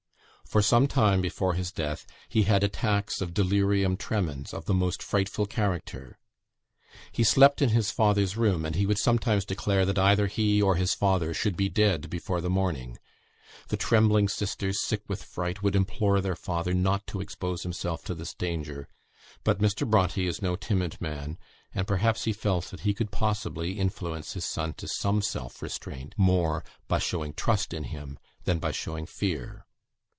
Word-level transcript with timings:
For 0.45 0.61
some 0.61 0.85
time 0.85 1.21
before 1.21 1.53
his 1.53 1.71
death 1.71 2.05
he 2.27 2.41
had 2.43 2.61
attacks 2.61 3.21
of 3.21 3.33
delirium 3.33 3.95
tremens 3.95 4.53
of 4.53 4.65
the 4.65 4.73
most 4.73 5.01
frightful 5.01 5.45
character; 5.45 6.19
he 7.09 7.23
slept 7.23 7.61
in 7.61 7.69
his 7.69 7.89
father's 7.89 8.35
room, 8.35 8.65
and 8.65 8.75
he 8.75 8.85
would 8.85 8.97
sometimes 8.97 9.45
declare 9.45 9.85
that 9.85 9.97
either 9.97 10.27
he 10.27 10.61
or 10.61 10.75
his 10.75 10.93
father 10.93 11.33
should 11.33 11.55
be 11.55 11.69
dead 11.69 12.09
before 12.09 12.41
the 12.41 12.49
morning. 12.49 12.97
The 13.69 13.77
trembling 13.77 14.27
sisters, 14.27 14.83
sick 14.83 15.03
with 15.07 15.23
fright, 15.23 15.63
would 15.63 15.73
implore 15.73 16.19
their 16.19 16.35
father 16.35 16.73
not 16.73 17.07
to 17.07 17.21
expose 17.21 17.63
himself 17.63 18.03
to 18.03 18.13
this 18.13 18.33
danger; 18.33 18.89
but 19.45 19.59
Mr. 19.59 19.89
Bronte 19.89 20.27
is 20.27 20.41
no 20.41 20.57
timid 20.57 20.99
man, 20.99 21.37
and 21.73 21.87
perhaps 21.87 22.25
he 22.25 22.33
felt 22.33 22.65
that 22.71 22.81
he 22.81 22.93
could 22.93 23.11
possibly 23.13 23.79
influence 23.79 24.33
his 24.33 24.43
son 24.43 24.73
to 24.73 24.87
some 24.89 25.21
self 25.21 25.61
restraint, 25.61 26.13
more 26.17 26.61
by 26.89 26.99
showing 26.99 27.31
trust 27.31 27.73
in 27.73 27.85
him 27.85 28.19
than 28.43 28.59
by 28.59 28.73
showing 28.73 29.05
fear. 29.05 29.65